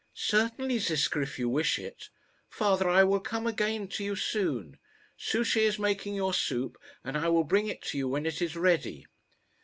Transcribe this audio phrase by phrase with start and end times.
[0.15, 2.09] "Certainly, Ziska, if you wish it.
[2.49, 4.79] Father, I will come again to you soon.
[5.15, 8.55] Souchey is making your soup, and I will bring it to you when it is
[8.55, 9.05] ready."